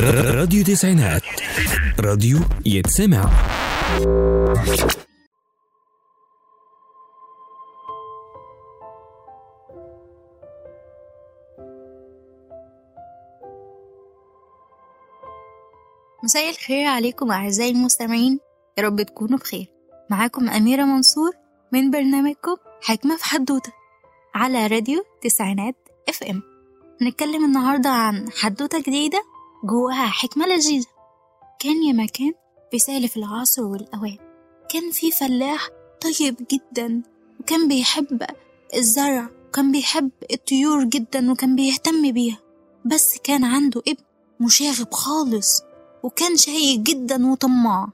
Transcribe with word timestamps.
راديو 0.00 0.64
تسعينات. 0.64 1.22
راديو 2.00 2.38
يتسمع. 2.66 3.30
مساء 16.24 16.50
الخير 16.50 16.86
عليكم 16.86 17.30
أعزائي 17.30 17.70
المستمعين. 17.70 18.40
يا 18.78 18.82
رب 18.82 19.02
تكونوا 19.02 19.38
بخير. 19.38 19.66
معاكم 20.10 20.48
أميرة 20.48 20.84
منصور 20.84 21.32
من 21.72 21.90
برنامجكم 21.90 22.56
حكمة 22.82 23.16
في 23.16 23.24
حدوتة 23.24 23.72
على 24.34 24.66
راديو 24.66 25.04
تسعينات 25.22 25.74
اف 26.08 26.22
ام 26.22 26.42
هنتكلم 27.00 27.44
النهاردة 27.44 27.90
عن 27.90 28.30
حدوتة 28.30 28.80
جديدة 28.80 29.22
جواها 29.64 30.06
حكمة 30.06 30.46
لذيذة. 30.46 30.86
كان 31.58 31.82
يا 31.82 31.92
مكان 31.92 32.32
في 32.70 32.78
سالف 32.78 33.16
العصر 33.16 33.62
والأوان. 33.64 34.18
كان 34.68 34.90
في 34.90 35.10
فلاح 35.10 35.68
طيب 36.00 36.36
جدا 36.52 37.02
وكان 37.40 37.68
بيحب 37.68 38.22
الزرع 38.74 39.28
وكان 39.48 39.72
بيحب 39.72 40.10
الطيور 40.32 40.84
جدا 40.84 41.32
وكان 41.32 41.56
بيهتم 41.56 42.12
بيها. 42.12 42.38
بس 42.84 43.18
كان 43.24 43.44
عنده 43.44 43.82
ابن 43.88 44.02
مشاغب 44.40 44.94
خالص 44.94 45.62
وكان 46.02 46.36
شقي 46.36 46.76
جدا 46.76 47.26
وطماع. 47.30 47.88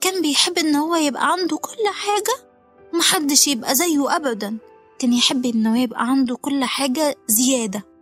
كان 0.00 0.22
بيحب 0.22 0.58
إن 0.58 0.74
هو 0.76 0.96
يبقى 0.96 1.32
عنده 1.32 1.56
كل 1.56 1.88
حاجة 1.92 2.48
ومحدش 2.94 3.48
يبقى 3.48 3.74
زيه 3.74 4.16
ابدا. 4.16 4.58
كان 4.98 5.12
يحب 5.12 5.46
انه 5.46 5.82
يبقى 5.82 6.00
عنده 6.08 6.36
كل 6.36 6.64
حاجة 6.64 7.16
زيادة. 7.28 7.93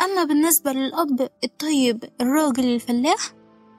أما 0.00 0.24
بالنسبة 0.24 0.72
للأب 0.72 1.30
الطيب 1.44 2.04
الراجل 2.20 2.64
الفلاح 2.64 3.32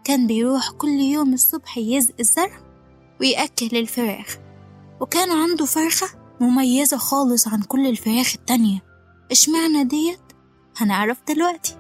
كان 0.04 0.28
بيروح 0.28 0.70
كل 0.70 0.90
يوم 0.90 1.34
الصبح 1.34 1.78
يزق 1.78 2.14
الزرع 2.20 2.60
ويأكل 3.22 3.78
الفراخ 3.78 4.38
وكان 5.02 5.32
عنده 5.32 5.66
فرخة 5.66 6.08
مميزة 6.42 6.98
خالص 6.98 7.48
عن 7.48 7.62
كل 7.62 7.88
الفراخ 7.88 8.34
التانية. 8.36 8.84
إشمعنى 9.32 9.84
ديت؟ 9.84 10.20
هنعرف 10.78 11.18
دلوقتي. 11.28 11.76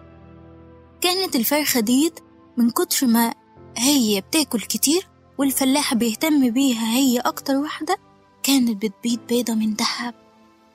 كانت 1.02 1.36
الفرخة 1.36 1.80
ديت 1.80 2.20
من 2.58 2.70
كتر 2.70 3.08
ما 3.08 3.34
هي 3.78 4.22
بتاكل 4.22 4.60
كتير 4.60 5.08
والفلاح 5.38 5.94
بيهتم 5.94 6.50
بيها 6.50 6.86
هي 6.96 7.20
أكتر 7.20 7.56
واحدة 7.56 7.98
كانت 8.44 8.86
بتبيض 8.86 9.20
بيضة 9.30 9.54
من 9.54 9.74
دهب. 9.76 10.14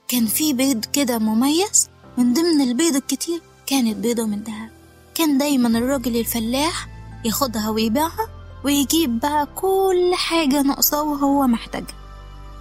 كان 0.09 0.27
في 0.27 0.53
بيض 0.53 0.85
كده 0.85 1.19
مميز 1.19 1.89
من 2.19 2.33
ضمن 2.33 2.61
البيض 2.61 2.97
الكتير. 2.97 3.41
كانت 3.67 3.97
بيضة 3.97 4.27
من 4.27 4.43
دهب 4.43 4.71
كان 5.15 5.39
دايما 5.39 5.79
الراجل 5.79 6.17
الفلاح 6.17 6.89
ياخدها 7.25 7.71
ويبيعها 7.71 8.29
ويجيب 8.65 9.21
بقى 9.21 9.49
كل 9.55 10.13
حاجة 10.15 10.63
ناقصاه 10.63 11.03
وهو 11.03 11.47
محتاجها. 11.47 11.95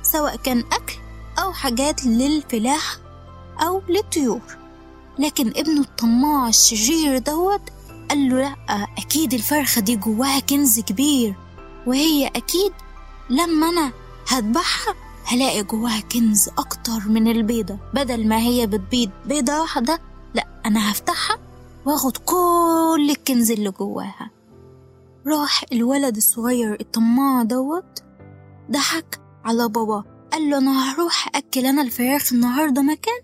سواء 0.04 0.36
كان 0.36 0.60
أكل 0.60 0.94
أو 1.40 1.54
حاجات 1.54 2.06
للفلاح 2.06 2.98
أو 3.62 3.82
للطيور. 3.90 4.42
لكن 5.20 5.48
ابنه 5.56 5.82
الطماع 5.82 6.48
الشرير 6.48 7.18
دوت 7.18 7.62
قال 8.10 8.30
له 8.30 8.36
لأ 8.36 8.88
أكيد 8.98 9.34
الفرخة 9.34 9.82
دي 9.82 9.96
جواها 9.96 10.40
كنز 10.40 10.80
كبير. 10.80 11.36
وهي 11.88 12.28
أكيد 12.28 12.72
لما 13.30 13.70
أنا 13.70 13.92
هذبحها 14.28 14.94
هلاقي 15.26 15.64
جواها 15.64 16.00
كنز 16.00 16.50
أكتر 16.58 17.00
من 17.08 17.28
البيضة. 17.28 17.78
بدل 17.94 18.28
ما 18.28 18.38
هي 18.38 18.68
بتبيض 18.68 19.10
بيضة 19.26 19.62
واحدة 19.62 20.00
لأ 20.34 20.48
أنا 20.66 20.92
هفتحها 20.92 21.38
وآخد 21.86 22.18
كل 22.18 23.08
الكنز 23.10 23.52
اللي 23.52 23.72
جواها. 23.72 24.32
راح 25.28 25.66
الولد 25.72 26.16
الصغير 26.16 26.78
الطماع 26.82 27.44
دوت 27.44 28.04
ضحك 28.72 29.22
على 29.46 29.70
بابا 29.70 30.04
قال 30.32 30.50
له 30.50 30.58
أنا 30.58 30.94
هروح 30.94 31.30
أكل 31.36 31.66
أنا 31.66 31.82
الفراخ 31.82 32.34
النهاردة 32.34 32.82
مكان 32.82 33.22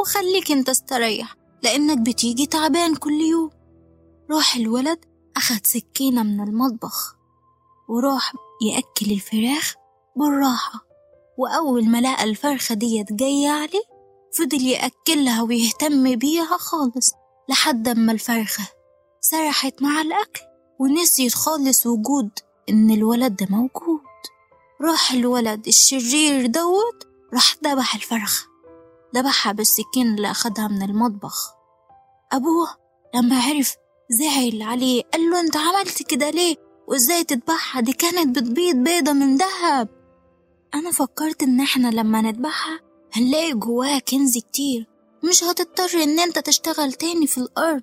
وخليك 0.00 0.50
أنت 0.52 0.68
استريح 0.68 1.36
لأنك 1.62 1.98
بتيجي 1.98 2.46
تعبان 2.46 2.94
كل 2.94 3.12
يوم. 3.12 3.50
راح 4.30 4.56
الولد 4.56 4.98
أخد 5.36 5.66
سكينة 5.66 6.22
من 6.22 6.40
المطبخ 6.40 7.16
وراح 7.88 8.32
يأكل 8.62 9.12
الفراخ 9.12 9.74
بالراحة 10.16 10.80
وأول 11.38 11.88
ما 11.88 12.00
لقى 12.00 12.24
الفرخة 12.24 12.74
ديت 12.74 13.12
جاية 13.12 13.48
عليه 13.48 13.91
فضل 14.38 14.62
يأكلها 14.66 15.42
ويهتم 15.42 16.16
بيها 16.16 16.56
خالص 16.56 17.12
لحد 17.48 17.88
أما 17.88 18.12
الفرخة. 18.12 18.64
سرحت 19.20 19.82
مع 19.82 20.00
الأكل 20.00 20.40
ونسيت 20.78 21.34
خالص 21.34 21.86
وجود 21.86 22.30
إن 22.68 22.90
الولد 22.90 23.36
ده 23.36 23.46
موجود. 23.50 24.00
راح 24.80 25.12
الولد 25.12 25.66
الشرير 25.66 26.46
دوت 26.46 27.08
راح 27.34 27.56
ذبح 27.64 27.94
الفرخة. 27.94 28.46
ذبحها 29.16 29.52
بالسكين 29.52 30.14
اللي 30.14 30.30
أخدها 30.30 30.68
من 30.68 30.82
المطبخ. 30.82 31.52
أبوه 32.32 32.68
لما 33.14 33.40
عرف 33.42 33.74
زعل 34.10 34.62
عليه 34.62 35.02
قال 35.12 35.30
له 35.30 35.40
أنت 35.40 35.56
عملت 35.56 36.02
كده 36.02 36.30
ليه؟ 36.30 36.56
وإزاي 36.88 37.24
تذبحها؟ 37.24 37.80
دي 37.80 37.92
كانت 37.92 38.38
بتبيض 38.38 38.76
بيضة 38.76 39.12
من 39.12 39.36
دهب 39.36 39.88
أنا 40.74 40.90
فكرت 40.90 41.42
إن 41.42 41.60
إحنا 41.60 41.88
لما 41.88 42.20
نذبحها 42.20 42.80
هنلاقي 43.12 43.52
جواها 43.52 43.98
كنز 43.98 44.38
كتير. 44.38 44.86
مش 45.28 45.44
هتضطر 45.44 46.02
إن 46.02 46.20
أنت 46.20 46.38
تشتغل 46.38 46.92
تاني 46.92 47.26
في 47.26 47.38
الأرض. 47.38 47.82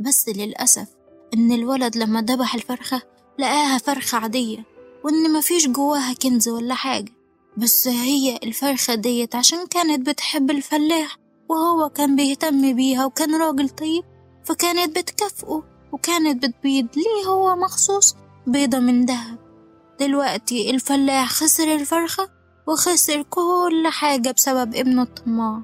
بس 0.00 0.28
للأسف 0.28 0.88
إن 1.34 1.52
الولد 1.52 1.96
لما 1.96 2.20
ذبح 2.22 2.54
الفرخة 2.54 3.02
لقاها 3.38 3.78
فرخة 3.78 4.18
عادية 4.18 4.64
وإن 5.04 5.32
مفيش 5.32 5.68
جواها 5.68 6.12
كنز 6.12 6.48
ولا 6.48 6.74
حاجة. 6.74 7.12
بس 7.56 7.88
هي 7.88 8.36
الفرخة 8.42 8.94
ديت 8.94 9.34
عشان 9.34 9.66
كانت 9.66 10.08
بتحب 10.08 10.50
الفلاح 10.50 11.16
وهو 11.48 11.88
كان 11.88 12.16
بيهتم 12.16 12.76
بيها 12.76 13.04
وكان 13.06 13.34
راجل 13.34 13.68
طيب 13.68 14.04
فكانت 14.44 14.98
بتكافئه 14.98 15.64
وكانت 15.92 16.46
بتبيض 16.46 16.86
ليه 16.96 17.28
هو 17.28 17.56
مخصوص 17.56 18.16
بيضة 18.46 18.78
من 18.78 19.04
دهب 19.06 19.38
دلوقتي 20.00 20.70
الفلاح 20.70 21.28
خسر 21.32 21.74
الفرخة 21.74 22.28
وخسر 22.66 23.22
كل 23.22 23.88
حاجة 23.92 24.30
بسبب 24.30 24.74
ابنه 24.74 25.02
الطماع 25.02 25.60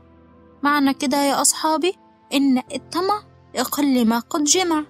معنى 0.62 0.94
كده 0.94 1.16
يا 1.22 1.40
أصحابي 1.42 1.94
إن 2.32 2.58
الطمع 2.74 3.22
يقل 3.54 4.08
ما 4.08 4.18
قد 4.18 4.44
جمع. 4.44 4.84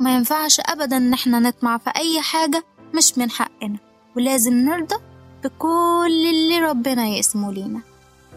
ما 0.00 0.14
ينفعش 0.16 0.60
أبدا 0.60 0.96
إن 0.96 1.12
إحنا 1.12 1.38
نطمع 1.38 1.78
في 1.78 1.90
أي 1.96 2.20
حاجة 2.22 2.64
مش 2.94 3.18
من 3.18 3.30
حقنا 3.30 3.78
ولازم 4.16 4.52
نرضى 4.54 4.94
بكل 5.44 6.26
اللي 6.30 6.58
ربنا 6.60 7.06
يقسمه 7.06 7.52
لينا. 7.52 7.80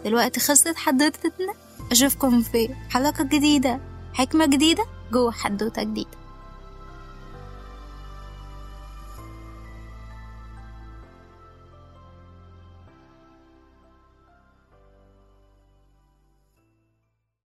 دلوقتي 0.05 0.39
خلصت 0.39 0.75
حدوتتنا 0.75 1.53
أشوفكم 1.91 2.41
في 2.41 2.75
حلقة 2.89 3.23
جديدة 3.23 3.79
حكمة 4.13 4.45
جديدة 4.45 4.85
جوه 5.11 5.31
حدوتة 5.31 5.83
جديدة. 5.83 6.22